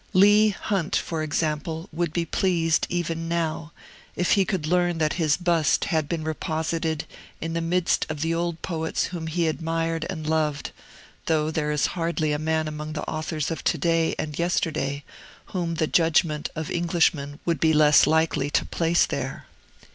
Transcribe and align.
Leigh 0.13 0.49
Hunt, 0.49 0.95
for 0.95 1.21
example, 1.21 1.87
would 1.93 2.11
be 2.11 2.25
pleased, 2.25 2.87
even 2.89 3.27
now, 3.29 3.71
if 4.15 4.31
he 4.31 4.43
could 4.45 4.65
learn 4.65 4.97
that 4.97 5.13
his 5.21 5.37
bust 5.37 5.85
had 5.85 6.09
been 6.09 6.23
reposited 6.23 7.03
in 7.39 7.53
the 7.53 7.61
midst 7.61 8.07
of 8.09 8.21
the 8.21 8.33
old 8.33 8.59
poets 8.63 9.03
whom 9.13 9.27
he 9.27 9.47
admired 9.47 10.07
and 10.09 10.25
loved; 10.25 10.71
though 11.27 11.51
there 11.51 11.69
is 11.71 11.85
hardly 11.93 12.31
a 12.31 12.39
man 12.39 12.67
among 12.67 12.93
the 12.93 13.07
authors 13.07 13.51
of 13.51 13.63
to 13.63 13.77
day 13.77 14.15
and 14.17 14.39
yesterday 14.39 15.03
whom 15.53 15.75
the 15.75 15.85
judgment 15.85 16.49
of 16.55 16.71
Englishmen 16.71 17.39
would 17.45 17.59
be 17.59 17.71
less 17.71 18.07
likely 18.07 18.49
to 18.49 18.65
place 18.65 19.05
there. 19.05 19.45